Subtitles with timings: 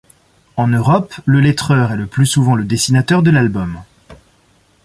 [0.55, 3.83] En Europe, le lettreur est le plus souvent le dessinateur de l'album.